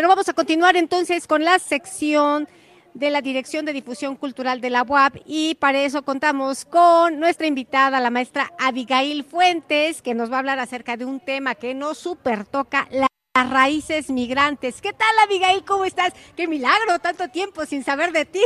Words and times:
Pero 0.00 0.08
vamos 0.08 0.30
a 0.30 0.32
continuar 0.32 0.78
entonces 0.78 1.26
con 1.26 1.44
la 1.44 1.58
sección 1.58 2.48
de 2.94 3.10
la 3.10 3.20
Dirección 3.20 3.66
de 3.66 3.74
Difusión 3.74 4.16
Cultural 4.16 4.62
de 4.62 4.70
la 4.70 4.82
UAP 4.82 5.16
y 5.26 5.56
para 5.56 5.82
eso 5.82 6.00
contamos 6.06 6.64
con 6.64 7.20
nuestra 7.20 7.46
invitada, 7.46 8.00
la 8.00 8.08
maestra 8.08 8.50
Abigail 8.58 9.24
Fuentes, 9.24 10.00
que 10.00 10.14
nos 10.14 10.32
va 10.32 10.36
a 10.36 10.38
hablar 10.38 10.58
acerca 10.58 10.96
de 10.96 11.04
un 11.04 11.20
tema 11.20 11.54
que 11.54 11.74
nos 11.74 11.98
super 11.98 12.46
toca, 12.46 12.88
las 12.90 13.50
raíces 13.50 14.08
migrantes. 14.08 14.80
¿Qué 14.80 14.94
tal, 14.94 15.10
Abigail? 15.22 15.66
¿Cómo 15.66 15.84
estás? 15.84 16.14
Qué 16.34 16.48
milagro, 16.48 16.98
tanto 17.02 17.28
tiempo 17.28 17.66
sin 17.66 17.84
saber 17.84 18.10
de 18.10 18.24
ti. 18.24 18.40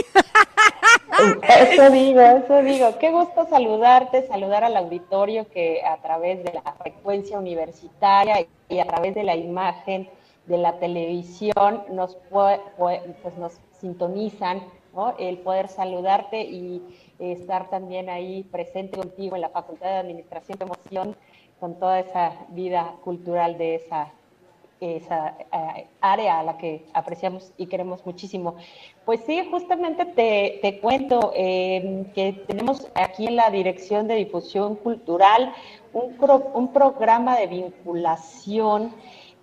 Eso 1.70 1.90
digo, 1.90 2.20
eso 2.20 2.62
digo. 2.64 2.98
Qué 2.98 3.12
gusto 3.12 3.46
saludarte, 3.48 4.26
saludar 4.26 4.64
al 4.64 4.76
auditorio 4.76 5.48
que 5.50 5.84
a 5.84 6.02
través 6.02 6.42
de 6.42 6.52
la 6.52 6.72
frecuencia 6.72 7.38
universitaria 7.38 8.44
y 8.68 8.80
a 8.80 8.86
través 8.88 9.14
de 9.14 9.22
la 9.22 9.36
imagen 9.36 10.08
de 10.46 10.58
la 10.58 10.78
televisión 10.78 11.82
nos, 11.90 12.16
pues 12.28 13.38
nos 13.38 13.60
sintonizan, 13.80 14.62
el 15.18 15.38
poder 15.38 15.68
saludarte 15.68 16.42
y 16.42 16.80
estar 17.18 17.68
también 17.68 18.08
ahí 18.08 18.44
presente 18.44 18.96
contigo 18.96 19.34
en 19.34 19.42
la 19.42 19.48
Facultad 19.48 19.88
de 19.88 19.96
Administración 19.96 20.58
de 20.58 20.64
Emoción 20.64 21.16
con 21.58 21.78
toda 21.78 22.00
esa 22.00 22.32
vida 22.50 22.94
cultural 23.02 23.58
de 23.58 23.76
esa, 23.76 24.12
esa 24.80 25.36
eh, 25.52 25.88
área 26.00 26.38
a 26.38 26.42
la 26.44 26.58
que 26.58 26.84
apreciamos 26.92 27.52
y 27.56 27.66
queremos 27.66 28.06
muchísimo. 28.06 28.54
Pues 29.04 29.20
sí, 29.26 29.42
justamente 29.50 30.04
te, 30.04 30.58
te 30.62 30.80
cuento 30.80 31.32
em, 31.34 32.04
que 32.12 32.44
tenemos 32.46 32.88
aquí 32.94 33.26
en 33.26 33.36
la 33.36 33.50
Dirección 33.50 34.06
de 34.06 34.14
Difusión 34.14 34.76
Cultural 34.76 35.52
un, 35.92 36.16
un 36.54 36.72
programa 36.72 37.36
de 37.36 37.46
vinculación 37.48 38.92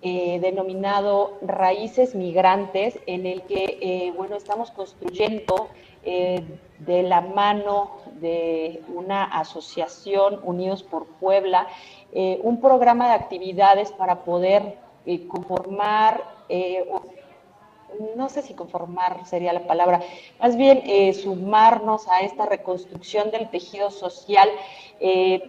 eh, 0.03 0.39
denominado 0.41 1.37
Raíces 1.43 2.15
Migrantes, 2.15 2.97
en 3.05 3.27
el 3.27 3.43
que, 3.43 3.77
eh, 3.81 4.11
bueno, 4.17 4.35
estamos 4.35 4.71
construyendo 4.71 5.69
eh, 6.03 6.43
de 6.79 7.03
la 7.03 7.21
mano 7.21 7.97
de 8.19 8.81
una 8.91 9.25
asociación, 9.25 10.39
Unidos 10.43 10.81
por 10.81 11.05
Puebla, 11.05 11.67
un 12.41 12.59
programa 12.59 13.09
de 13.09 13.13
actividades 13.13 13.91
para 13.91 14.23
poder 14.25 14.79
conformar, 15.27 16.23
no 18.17 18.27
sé 18.27 18.41
si 18.41 18.53
conformar 18.53 19.25
sería 19.25 19.53
la 19.53 19.65
palabra, 19.65 20.01
más 20.39 20.57
bien 20.57 20.83
sumarnos 21.13 22.07
a 22.09 22.19
esta 22.19 22.47
reconstrucción 22.47 23.31
del 23.31 23.49
tejido 23.49 23.91
social 23.91 24.49
a 24.99 25.41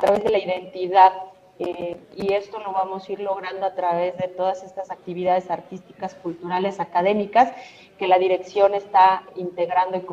través 0.00 0.24
de 0.24 0.30
la 0.30 0.38
identidad 0.38 1.29
eh, 1.62 1.94
y 2.16 2.32
esto 2.32 2.58
lo 2.58 2.72
vamos 2.72 3.06
a 3.06 3.12
ir 3.12 3.20
logrando 3.20 3.66
a 3.66 3.74
través 3.74 4.16
de 4.16 4.28
todas 4.28 4.62
estas 4.62 4.90
actividades 4.90 5.50
artísticas, 5.50 6.14
culturales, 6.14 6.80
académicas 6.80 7.52
que 7.98 8.08
la 8.08 8.18
dirección 8.18 8.74
está 8.74 9.24
integrando 9.36 9.98
y 9.98 10.06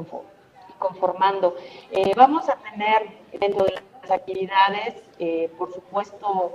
conformando. 0.77 1.55
Eh, 1.91 2.11
vamos 2.17 2.49
a 2.49 2.57
tener 2.57 3.07
dentro 3.39 3.63
de 3.63 3.75
las 4.01 4.11
actividades, 4.11 5.01
eh, 5.19 5.49
por 5.57 5.73
supuesto, 5.73 6.53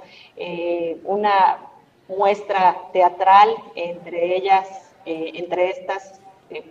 una 1.05 1.71
muestra 2.09 2.77
teatral, 2.93 3.49
entre 3.75 4.37
ellas, 4.37 4.93
entre 5.06 5.71
estas 5.71 6.21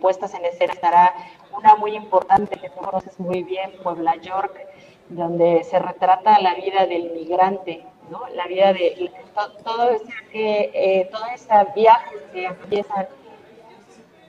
puestas 0.00 0.32
en 0.34 0.44
escena 0.44 0.74
estará 0.74 1.12
una 1.58 1.74
muy 1.74 1.96
importante 1.96 2.56
que 2.56 2.70
tú 2.70 2.76
conoces 2.76 3.18
muy 3.18 3.42
bien, 3.42 3.72
Puebla 3.82 4.14
York, 4.16 4.54
donde 5.08 5.64
se 5.64 5.80
retrata 5.80 6.40
la 6.40 6.54
vida 6.54 6.86
del 6.86 7.10
migrante 7.10 7.84
la 8.34 8.46
vida 8.46 8.72
de 8.72 9.10
todo, 9.64 9.90
ese, 9.90 10.70
eh, 10.74 11.08
toda 11.10 11.34
esa 11.34 11.64
viaje 11.64 12.16
que 12.32 12.46
empiezan 12.46 13.06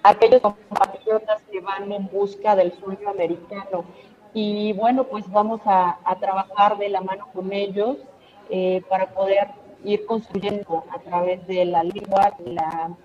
aquellos 0.03 0.41
compatriotas 0.41 1.41
que 1.51 1.59
van 1.61 1.91
en 1.91 2.07
busca 2.07 2.55
del 2.55 2.73
sueño 2.73 3.09
americano. 3.09 3.85
Y 4.33 4.73
bueno, 4.73 5.05
pues 5.05 5.29
vamos 5.31 5.61
a, 5.66 5.97
trabajar 6.19 6.77
de 6.77 6.89
la 6.89 7.01
mano 7.01 7.27
con 7.33 7.53
ellos 7.53 7.97
eh, 8.49 8.81
para 8.89 9.07
poder 9.13 9.47
ir 9.83 10.05
construyendo 10.05 10.83
a 10.89 10.99
través 10.99 11.45
de 11.47 11.66
la 11.66 11.83
lengua, 11.83 12.33
la 12.45 12.95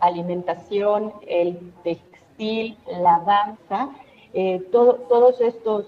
alimentación, 0.00 1.12
el 1.26 1.72
textil, 1.82 2.76
la 2.86 3.22
danza, 3.26 3.90
eh, 4.34 4.60
todos 4.70 5.40
estos 5.40 5.86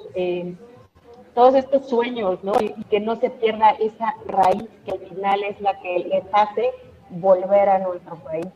todos 1.37 1.55
estos 1.55 1.87
sueños, 1.87 2.43
¿no? 2.43 2.55
Y, 2.61 2.73
que 2.85 2.99
no 2.99 3.15
se 3.17 3.29
pierda 3.29 3.71
esa 3.73 4.15
raíz 4.27 4.65
que 4.87 4.93
al 4.93 5.01
final 5.01 5.45
es 5.45 5.61
la 5.61 5.79
que 5.81 5.99
les 5.99 6.25
hace 6.33 6.71
volver 7.11 7.69
a 7.69 7.79
nuestro 7.79 8.17
país. 8.17 8.47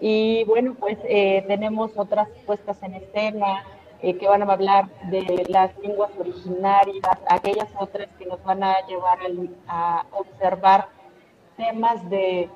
Y 0.00 0.44
bueno, 0.44 0.74
pues 0.78 0.98
eh, 1.04 1.42
tenemos 1.48 1.92
otras 1.96 2.28
puestas 2.44 2.82
en 2.82 2.94
escena 2.94 3.64
eh, 4.02 4.18
que 4.18 4.28
van 4.28 4.42
a 4.42 4.52
hablar 4.52 4.90
de 5.10 5.46
las 5.48 5.76
lenguas 5.78 6.10
originarias, 6.18 7.18
aquellas 7.26 7.70
otras 7.80 8.08
que 8.18 8.26
nos 8.26 8.42
van 8.44 8.62
a 8.62 8.86
llevar 8.86 9.18
a 9.66 10.04
observar 10.12 10.88
temas 11.56 12.10
de 12.10 12.50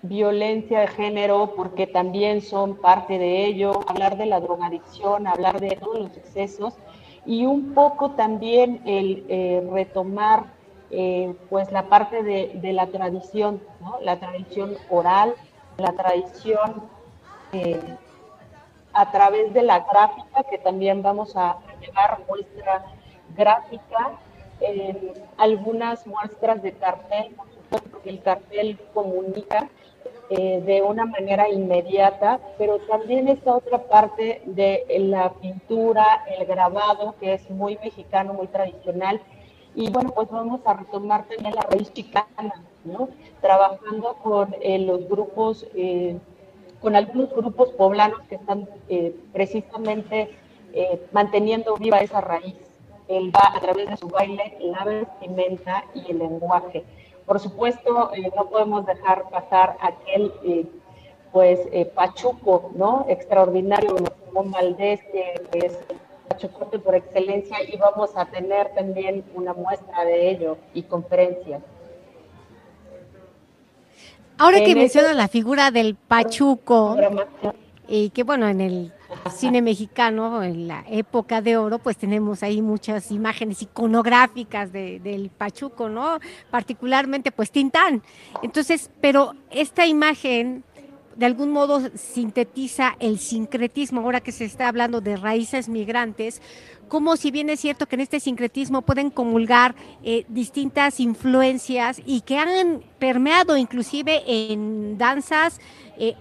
violencia 0.00 0.80
de 0.80 0.86
género, 0.86 1.52
porque 1.56 1.86
también 1.86 2.40
son 2.40 2.76
parte 2.76 3.18
de 3.18 3.44
ello, 3.44 3.80
hablar 3.86 4.16
de 4.16 4.24
la 4.24 4.40
drogadicción, 4.40 5.26
hablar 5.26 5.60
de 5.60 5.76
todos 5.76 5.98
los 5.98 6.16
excesos 6.16 6.74
y 7.26 7.44
un 7.44 7.74
poco 7.74 8.12
también 8.12 8.80
el 8.86 9.24
eh, 9.28 9.68
retomar 9.72 10.44
eh, 10.90 11.34
pues 11.50 11.72
la 11.72 11.88
parte 11.88 12.22
de, 12.22 12.72
la 12.72 12.86
tradición, 12.86 13.60
la 14.02 14.18
tradición 14.18 14.76
oral, 14.88 15.34
la 15.78 15.92
tradición 15.92 16.84
eh, 17.52 17.80
a 18.92 19.10
través 19.10 19.52
de 19.52 19.62
la 19.62 19.80
gráfica, 19.80 20.44
que 20.48 20.58
también 20.58 21.02
vamos 21.02 21.36
a 21.36 21.58
llevar 21.80 22.20
muestra 22.28 22.86
gráfica, 23.36 24.12
algunas 25.36 26.06
muestras 26.06 26.62
de 26.62 26.72
cartel, 26.72 27.36
porque 27.68 28.08
el 28.08 28.22
cartel 28.22 28.78
comunica 28.94 29.68
eh, 30.30 30.62
de 30.64 30.82
una 30.82 31.04
manera 31.04 31.48
inmediata, 31.48 32.40
pero 32.58 32.78
también 32.80 33.28
esta 33.28 33.54
otra 33.56 33.78
parte 33.78 34.42
de 34.44 34.84
la 34.98 35.32
pintura, 35.34 36.24
el 36.36 36.46
grabado, 36.46 37.14
que 37.20 37.34
es 37.34 37.50
muy 37.50 37.78
mexicano, 37.82 38.34
muy 38.34 38.46
tradicional. 38.46 39.20
Y 39.74 39.90
bueno, 39.90 40.10
pues 40.14 40.28
vamos 40.30 40.60
a 40.64 40.74
retomar 40.74 41.26
también 41.28 41.54
la 41.54 41.62
raíz 41.62 41.92
chicana, 41.92 42.62
¿no? 42.84 43.08
Trabajando 43.40 44.14
con 44.22 44.54
eh, 44.60 44.78
los 44.78 45.08
grupos, 45.08 45.66
eh, 45.74 46.18
con 46.80 46.96
algunos 46.96 47.30
grupos 47.34 47.70
poblanos 47.70 48.20
que 48.28 48.36
están 48.36 48.68
precisamente 49.32 50.30
manteniendo 51.10 51.76
viva 51.76 52.00
esa 52.00 52.20
raíz. 52.20 52.54
Va 53.08 53.56
a 53.56 53.60
través 53.60 53.88
de 53.88 53.96
su 53.96 54.08
baile, 54.08 54.58
la 54.60 54.84
vestimenta 54.84 55.84
y 55.94 56.10
el 56.10 56.18
lenguaje. 56.18 56.84
Por 57.26 57.40
supuesto, 57.40 58.12
eh, 58.14 58.30
no 58.36 58.48
podemos 58.48 58.86
dejar 58.86 59.28
pasar 59.30 59.76
aquel, 59.80 60.32
eh, 60.44 60.64
pues, 61.32 61.60
eh, 61.72 61.84
Pachuco, 61.84 62.70
¿no? 62.76 63.04
Extraordinario, 63.08 63.96
Simón 64.24 64.52
Valdés, 64.52 65.00
que 65.10 65.34
es 65.52 65.76
Pachucote 66.28 66.78
por 66.78 66.94
excelencia, 66.94 67.58
y 67.66 67.76
vamos 67.76 68.16
a 68.16 68.26
tener 68.26 68.72
también 68.74 69.24
una 69.34 69.52
muestra 69.52 70.04
de 70.04 70.30
ello 70.30 70.56
y 70.72 70.82
conferencias. 70.84 71.62
Ahora 74.38 74.62
que 74.62 74.74
mencionas 74.74 75.16
la 75.16 75.28
figura 75.28 75.70
del 75.70 75.96
Pachuco, 75.96 76.96
y 77.88 78.10
que 78.10 78.22
bueno, 78.22 78.46
en 78.46 78.60
el 78.60 78.92
cine 79.30 79.62
mexicano, 79.62 80.42
en 80.42 80.68
la 80.68 80.84
época 80.88 81.40
de 81.40 81.56
oro, 81.56 81.78
pues 81.78 81.96
tenemos 81.96 82.42
ahí 82.42 82.62
muchas 82.62 83.10
imágenes 83.10 83.62
iconográficas 83.62 84.72
de, 84.72 85.00
del 85.00 85.30
Pachuco, 85.30 85.88
¿no? 85.88 86.18
Particularmente, 86.50 87.32
pues 87.32 87.50
Tintán. 87.50 88.02
Entonces, 88.42 88.90
pero 89.00 89.34
esta 89.50 89.86
imagen 89.86 90.64
de 91.16 91.26
algún 91.26 91.50
modo 91.50 91.80
sintetiza 91.94 92.94
el 93.00 93.18
sincretismo, 93.18 94.02
ahora 94.02 94.20
que 94.20 94.32
se 94.32 94.44
está 94.44 94.68
hablando 94.68 95.00
de 95.00 95.16
raíces 95.16 95.68
migrantes, 95.68 96.42
como 96.88 97.16
si 97.16 97.30
bien 97.30 97.50
es 97.50 97.60
cierto 97.60 97.86
que 97.86 97.96
en 97.96 98.02
este 98.02 98.20
sincretismo 98.20 98.82
pueden 98.82 99.10
comulgar 99.10 99.74
eh, 100.04 100.24
distintas 100.28 101.00
influencias 101.00 102.00
y 102.04 102.20
que 102.20 102.38
han 102.38 102.82
permeado 102.98 103.56
inclusive 103.56 104.22
en 104.26 104.98
danzas, 104.98 105.58
eh, 105.98 106.14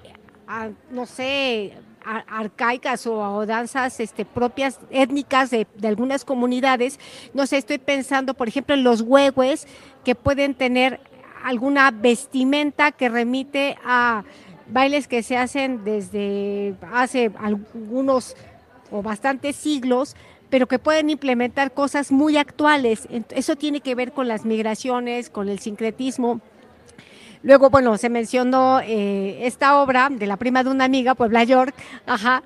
no 0.92 1.06
sé, 1.06 1.74
arcaicas 2.06 3.08
o, 3.08 3.46
danzas 3.46 4.00
este, 4.00 4.26
propias 4.26 4.80
étnicas 4.92 5.50
de, 5.50 5.68
algunas 5.84 6.24
comunidades. 6.24 7.00
No 7.34 7.48
sé, 7.48 7.58
estoy 7.58 7.80
pensando, 7.80 8.34
por 8.34 8.48
ejemplo, 8.48 8.76
en 8.76 8.84
los 8.84 9.02
huehues 9.02 9.68
que 10.04 10.16
pueden 10.16 10.54
tener 10.54 11.00
alguna 11.44 11.92
vestimenta 11.92 12.92
que 12.92 13.10
remite 13.10 13.78
a 13.84 14.24
bailes 14.68 15.08
que 15.08 15.24
se 15.24 15.38
hacen 15.38 15.84
desde 15.84 16.76
hace 16.92 17.32
algunos 17.40 18.36
o 18.92 19.02
bastantes 19.02 19.56
siglos, 19.56 20.16
pero 20.50 20.68
que 20.68 20.80
pueden 20.80 21.10
implementar 21.10 21.74
cosas 21.74 22.12
muy 22.12 22.38
actuales. 22.38 23.08
Eso 23.30 23.56
tiene 23.56 23.82
que 23.82 23.96
ver 23.96 24.12
con 24.12 24.28
las 24.28 24.46
migraciones, 24.46 25.30
con 25.30 25.50
el 25.50 25.60
sincretismo 25.60 26.42
Luego, 27.46 27.70
bueno, 27.70 27.96
se 28.00 28.10
mencionó 28.10 28.80
eh, 28.80 29.46
esta 29.46 29.80
obra 29.80 30.10
de 30.10 30.26
la 30.26 30.36
prima 30.36 30.64
de 30.64 30.72
una 30.72 30.86
amiga, 30.86 31.14
Puebla 31.14 31.44
York, 31.44 31.76
ajá, 32.08 32.42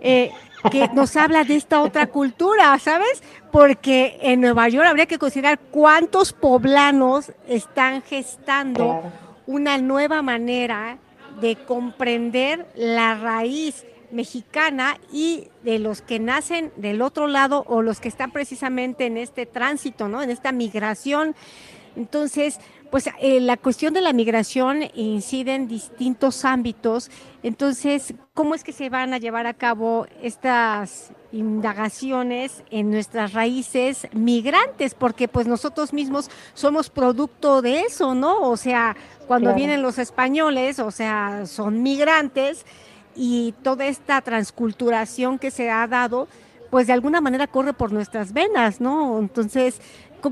eh, 0.00 0.30
que 0.70 0.88
nos 0.94 1.16
habla 1.16 1.42
de 1.42 1.56
esta 1.56 1.82
otra 1.82 2.06
cultura, 2.06 2.78
¿sabes? 2.78 3.24
Porque 3.50 4.20
en 4.22 4.40
Nueva 4.40 4.68
York 4.68 4.86
habría 4.86 5.06
que 5.06 5.18
considerar 5.18 5.58
cuántos 5.58 6.32
poblanos 6.32 7.32
están 7.48 8.02
gestando 8.02 9.02
una 9.48 9.78
nueva 9.78 10.22
manera 10.22 10.98
de 11.40 11.56
comprender 11.56 12.68
la 12.76 13.16
raíz 13.16 13.84
mexicana 14.12 14.96
y 15.12 15.48
de 15.64 15.80
los 15.80 16.02
que 16.02 16.20
nacen 16.20 16.72
del 16.76 17.02
otro 17.02 17.26
lado 17.26 17.64
o 17.66 17.82
los 17.82 17.98
que 17.98 18.06
están 18.06 18.30
precisamente 18.30 19.06
en 19.06 19.16
este 19.16 19.44
tránsito, 19.44 20.06
¿no? 20.06 20.22
En 20.22 20.30
esta 20.30 20.52
migración. 20.52 21.34
Entonces, 21.96 22.60
pues 22.90 23.08
eh, 23.20 23.40
la 23.40 23.56
cuestión 23.56 23.94
de 23.94 24.00
la 24.00 24.12
migración 24.12 24.84
incide 24.94 25.54
en 25.54 25.68
distintos 25.68 26.44
ámbitos. 26.44 27.10
Entonces, 27.42 28.14
¿cómo 28.34 28.54
es 28.54 28.64
que 28.64 28.72
se 28.72 28.88
van 28.90 29.12
a 29.14 29.18
llevar 29.18 29.46
a 29.46 29.54
cabo 29.54 30.06
estas 30.22 31.10
indagaciones 31.32 32.62
en 32.70 32.90
nuestras 32.90 33.32
raíces 33.32 34.06
migrantes? 34.12 34.94
Porque 34.94 35.28
pues 35.28 35.46
nosotros 35.46 35.92
mismos 35.92 36.30
somos 36.54 36.90
producto 36.90 37.62
de 37.62 37.82
eso, 37.82 38.14
¿no? 38.14 38.48
O 38.48 38.56
sea, 38.56 38.96
cuando 39.26 39.54
vienen 39.54 39.82
los 39.82 39.98
españoles, 39.98 40.78
o 40.78 40.90
sea, 40.90 41.46
son 41.46 41.82
migrantes 41.82 42.64
y 43.16 43.54
toda 43.62 43.86
esta 43.86 44.20
transculturación 44.20 45.38
que 45.38 45.50
se 45.50 45.70
ha 45.70 45.86
dado, 45.86 46.28
pues 46.70 46.86
de 46.86 46.92
alguna 46.92 47.20
manera 47.20 47.46
corre 47.46 47.72
por 47.72 47.92
nuestras 47.92 48.32
venas, 48.32 48.80
¿no? 48.80 49.18
Entonces, 49.18 49.80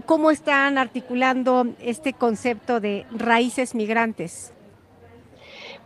¿cómo 0.06 0.31
están 0.31 0.78
articulando 0.78 1.66
este 1.81 2.12
concepto 2.12 2.81
de 2.81 3.06
raíces 3.10 3.75
migrantes? 3.75 4.52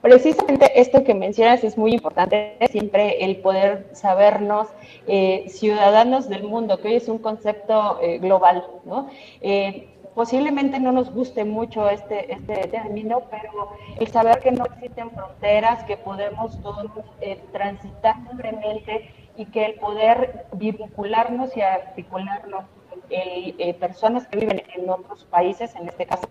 Precisamente 0.01 0.81
esto 0.81 1.03
que 1.03 1.13
mencionas 1.13 1.65
es 1.65 1.77
muy 1.77 1.93
importante, 1.93 2.57
siempre 2.71 3.25
el 3.25 3.39
poder 3.39 3.89
sabernos 3.95 4.69
eh, 5.09 5.47
ciudadanos 5.49 6.29
del 6.29 6.45
mundo, 6.45 6.81
que 6.81 6.89
hoy 6.89 6.95
es 6.95 7.09
un 7.09 7.19
concepto 7.19 7.99
eh, 8.01 8.19
global, 8.19 8.65
¿no? 8.85 9.11
Eh, 9.41 9.89
posiblemente 10.19 10.81
no 10.81 10.91
nos 10.91 11.13
guste 11.13 11.45
mucho 11.45 11.89
este, 11.89 12.33
este 12.33 12.67
término, 12.67 13.23
pero 13.31 13.71
el 14.01 14.09
saber 14.09 14.41
que 14.41 14.51
no 14.51 14.65
existen 14.67 15.13
fronteras, 15.13 15.85
que 15.85 15.97
podemos 15.97 16.61
todos 16.61 16.87
eh, 17.21 17.41
transitar 17.53 18.17
libremente 18.29 19.11
y 19.39 19.47
que 19.47 19.65
el 19.65 19.75
poder 19.75 20.47
vincularnos 20.53 21.57
y 21.57 21.63
articularnos 21.63 22.65
eh, 23.09 23.55
eh, 23.57 23.75
personas 23.75 24.27
que 24.27 24.39
viven 24.39 24.63
en 24.75 24.91
otros 24.91 25.25
países, 25.25 25.75
en 25.77 25.89
este 25.89 26.07
caso, 26.07 26.29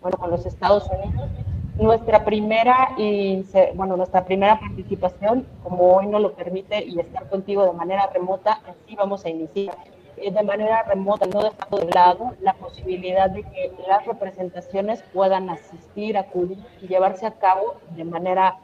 bueno, 0.00 0.16
con 0.18 0.30
los 0.30 0.46
Estados 0.46 0.88
Unidos, 0.88 1.30
nuestra 1.78 2.24
primera 2.24 2.92
y 2.96 3.44
bueno 3.74 3.98
nuestra 3.98 4.24
primera 4.24 4.58
participación 4.58 5.46
como 5.62 5.94
hoy 5.94 6.06
no 6.06 6.18
lo 6.18 6.32
permite 6.32 6.82
y 6.82 6.98
estar 6.98 7.28
contigo 7.28 7.66
de 7.66 7.72
manera 7.74 8.08
remota 8.14 8.62
así 8.66 8.96
vamos 8.96 9.26
a 9.26 9.28
iniciar. 9.28 9.76
Eh, 10.16 10.30
de 10.30 10.42
manera 10.42 10.82
remota, 10.84 11.26
no 11.26 11.42
dejando 11.42 11.76
de 11.76 11.92
lado 11.92 12.34
la 12.40 12.54
posibilidad 12.54 13.28
de 13.28 13.42
que 13.42 13.70
las 13.86 14.06
representaciones 14.06 15.02
puedan 15.12 15.50
asistir, 15.50 16.16
acudir 16.16 16.58
y 16.80 16.86
llevarse 16.86 17.26
a 17.26 17.32
cabo 17.32 17.74
de 17.90 18.04
manera 18.04 18.56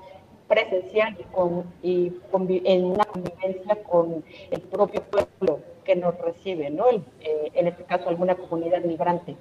presencial 0.53 1.17
y, 1.83 2.13
en 2.65 2.85
una 2.85 3.05
convivencia 3.05 3.83
con 3.85 4.23
el 4.51 4.61
propio 4.61 5.03
pueblo 5.03 5.61
que 5.83 5.97
nos 5.97 6.15
recibe, 6.19 6.69
¿no? 6.69 6.91
Eh, 6.91 7.51
en 7.55 7.69
este 7.69 7.85
caso 7.85 8.11
alguna 8.11 8.35
comunidad 8.35 8.85
migrante. 8.85 9.35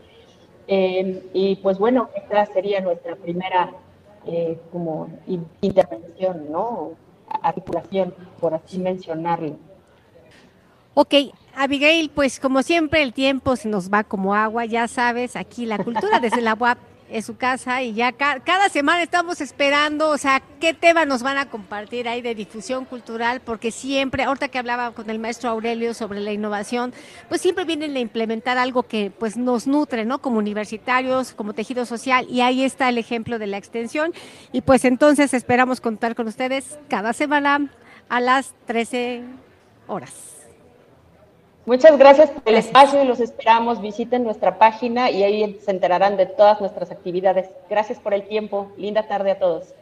Eh, 0.68 1.22
y 1.34 1.58
pues 1.58 1.78
bueno, 1.80 2.10
esta 2.16 2.46
sería 2.46 2.80
nuestra 2.80 3.16
primera 3.18 3.74
como 4.72 5.10
intervención, 5.62 6.52
¿no? 6.52 6.92
Articulación, 7.28 8.14
por 8.40 8.54
así 8.54 8.78
mencionarlo. 8.78 9.58
Ok, 10.94 11.16
Abigail, 11.56 12.12
pues 12.14 12.40
como 12.40 12.62
siempre 12.62 13.02
el 13.02 13.14
tiempo 13.14 13.56
se 13.56 13.68
nos 13.68 13.92
va 13.92 14.04
como 14.04 14.36
agua, 14.36 14.66
ya 14.66 14.88
sabes, 14.88 15.36
aquí 15.36 15.66
la 15.66 15.84
cultura 15.84 16.20
desde 16.20 16.42
la 16.42 16.54
UAP 16.54 16.78
es 17.12 17.26
su 17.26 17.36
casa 17.36 17.84
y 17.84 17.94
ya 17.94 18.14
cada 18.14 18.70
semana 18.70 19.04
estamos 19.04 19.42
esperando, 19.42 20.10
o 20.10 20.18
sea, 20.18 20.42
qué 20.60 20.74
tema 20.74 21.06
nos 21.06 21.22
van 21.22 21.38
a 21.38 21.50
compartir 21.50 22.08
ahí 22.08 22.22
de 22.22 22.34
difusión 22.34 22.86
cultural, 22.86 23.42
porque 23.42 23.72
siempre, 23.72 24.24
ahorita 24.24 24.48
que 24.48 24.58
hablaba 24.58 24.92
con 24.92 25.10
el 25.10 25.20
maestro 25.20 25.50
Aurelio 25.50 25.94
sobre 25.94 26.22
la 26.22 26.32
innovación, 26.32 26.94
pues 27.28 27.42
siempre 27.42 27.66
vienen 27.66 27.96
a 27.96 28.00
implementar 28.00 28.58
algo 28.58 28.84
que 28.84 29.12
pues 29.12 29.38
nos 29.38 29.68
nutre, 29.68 30.06
¿no? 30.06 30.20
Como 30.20 30.40
universitarios, 30.40 31.34
como 31.34 31.54
tejido 31.54 31.86
social, 31.86 32.26
y 32.30 32.42
ahí 32.42 32.64
está 32.64 32.90
el 32.90 32.98
ejemplo 32.98 33.40
de 33.40 33.48
la 33.48 33.58
extensión, 33.58 34.14
y 34.52 34.62
pues 34.62 34.86
entonces 34.86 35.34
esperamos 35.34 35.82
contar 35.82 36.16
con 36.16 36.28
ustedes 36.28 36.80
cada 36.88 37.14
semana 37.14 37.70
a 38.10 38.20
las 38.20 38.54
13 38.66 39.24
horas. 39.88 40.41
Muchas 41.66 41.98
gracias 42.00 42.32
por 42.32 42.42
el 42.48 42.56
espacio 42.56 43.04
y 43.04 43.08
los 43.08 43.20
esperamos. 43.20 43.82
Visiten 43.82 44.24
nuestra 44.24 44.58
página 44.58 45.12
y 45.12 45.24
ahí 45.24 45.60
se 45.64 45.70
enterarán 45.70 46.18
de 46.18 46.26
todas 46.26 46.60
nuestras 46.60 46.90
actividades. 46.90 47.50
Gracias 47.70 48.00
por 48.00 48.16
el 48.16 48.28
tiempo. 48.28 48.72
Linda 48.78 49.08
tarde 49.08 49.32
a 49.32 49.40
todos. 49.40 49.76